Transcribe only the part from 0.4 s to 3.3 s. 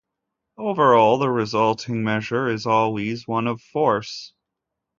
Overall, the resulting measure is always